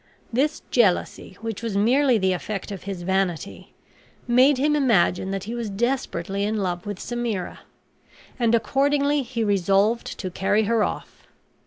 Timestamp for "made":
4.27-4.57